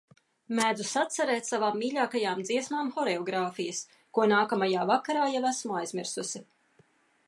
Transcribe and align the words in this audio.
Mēdzu 0.59 0.85
sacerēt 0.91 1.49
savām 1.49 1.77
mīļākajām 1.81 2.41
dziesmām 2.49 2.91
horeogrāfijas, 2.97 3.85
ko 4.19 4.29
nākamajā 4.35 4.91
vakarā 4.97 5.33
jau 5.37 5.49
esmu 5.55 5.83
aizmirsusi. 5.83 6.49